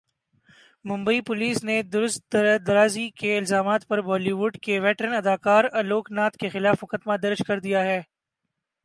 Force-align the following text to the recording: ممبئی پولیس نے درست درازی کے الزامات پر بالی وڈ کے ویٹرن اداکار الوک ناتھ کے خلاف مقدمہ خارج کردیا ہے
ممبئی 0.85 1.19
پولیس 1.21 1.63
نے 1.63 1.81
درست 1.83 2.35
درازی 2.67 3.09
کے 3.19 3.37
الزامات 3.37 3.87
پر 3.87 4.01
بالی 4.01 4.31
وڈ 4.31 4.57
کے 4.57 4.79
ویٹرن 4.79 5.13
اداکار 5.13 5.63
الوک 5.73 6.11
ناتھ 6.11 6.37
کے 6.37 6.49
خلاف 6.49 6.83
مقدمہ 6.83 7.13
خارج 7.23 7.41
کردیا 7.47 7.83
ہے 7.85 8.01